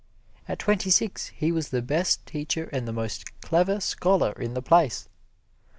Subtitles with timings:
[0.47, 4.61] At twenty six he was the best teacher and the most clever scholar in the
[4.63, 5.07] place.